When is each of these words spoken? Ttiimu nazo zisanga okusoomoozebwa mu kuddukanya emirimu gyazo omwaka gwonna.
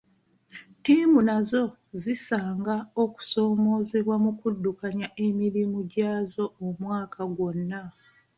Ttiimu 0.77 1.19
nazo 1.27 1.63
zisanga 2.01 2.75
okusoomoozebwa 3.03 4.15
mu 4.23 4.31
kuddukanya 4.39 5.07
emirimu 5.25 5.79
gyazo 5.93 6.45
omwaka 6.65 7.21
gwonna. 7.35 7.81